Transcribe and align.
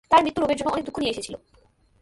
তার 0.09 0.23
মৃত্যু 0.23 0.39
রোমের 0.41 0.57
জন্য 0.57 0.69
অনেক 0.71 0.85
দুঃখ 0.85 0.97
নিয়ে 0.99 1.11
এসেছিল। 1.11 1.35